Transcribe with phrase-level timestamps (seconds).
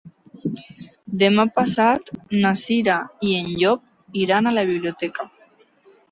[1.23, 2.07] Demà passat
[2.45, 2.95] na Cira
[3.31, 5.27] i en Llop iran a la biblioteca.